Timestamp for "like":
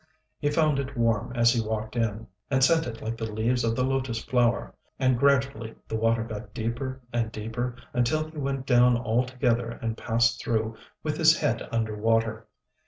3.03-3.17